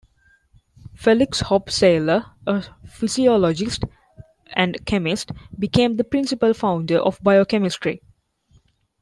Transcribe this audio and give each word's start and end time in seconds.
Felix 0.95 1.41
Hoppe-Seyler, 1.43 2.21
a 2.47 2.63
physiologist 2.87 3.83
and 4.47 4.83
chemist, 4.83 5.31
became 5.59 5.95
the 5.97 6.03
principal 6.03 6.55
founder 6.55 6.97
of 6.97 7.21
biochemistry. 7.21 8.01